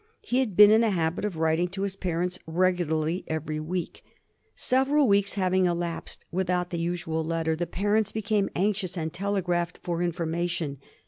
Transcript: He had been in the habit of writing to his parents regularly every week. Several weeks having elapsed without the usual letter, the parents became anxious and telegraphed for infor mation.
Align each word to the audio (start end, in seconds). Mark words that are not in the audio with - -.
He 0.23 0.39
had 0.39 0.57
been 0.57 0.71
in 0.71 0.81
the 0.81 0.89
habit 0.89 1.25
of 1.25 1.35
writing 1.37 1.67
to 1.67 1.83
his 1.83 1.95
parents 1.95 2.39
regularly 2.47 3.23
every 3.27 3.59
week. 3.59 4.03
Several 4.55 5.07
weeks 5.07 5.35
having 5.35 5.67
elapsed 5.67 6.25
without 6.31 6.71
the 6.71 6.79
usual 6.79 7.23
letter, 7.23 7.55
the 7.55 7.67
parents 7.67 8.11
became 8.11 8.49
anxious 8.55 8.97
and 8.97 9.13
telegraphed 9.13 9.77
for 9.83 9.99
infor 9.99 10.27
mation. 10.27 10.77